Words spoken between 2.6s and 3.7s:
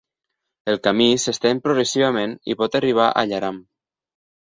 pot arribar a Yarram.